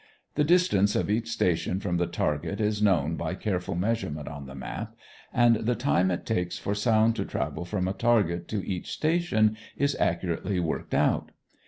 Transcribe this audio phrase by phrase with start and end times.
[0.33, 4.55] The distance of each station from the target is known by careful measurement on the
[4.55, 4.95] map,
[5.31, 9.57] and the time it takes for sound to travel from the target to each station
[9.77, 11.29] is accurately worked out.